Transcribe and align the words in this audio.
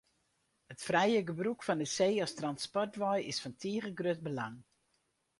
It 0.73 0.81
frije 0.87 1.19
gebrûk 1.29 1.59
fan 1.65 1.81
de 1.81 1.87
see 1.95 2.13
as 2.25 2.33
transportwei 2.39 3.19
is 3.31 3.39
fan 3.43 3.55
tige 3.61 3.89
grut 3.99 4.19
belang. 4.25 4.57